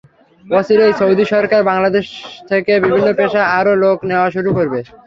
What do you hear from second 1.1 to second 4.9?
সরকার বাংলাদেশ থেকে বিভিন্ন পেশার আরও লোক নেওয়া শুরু করবে।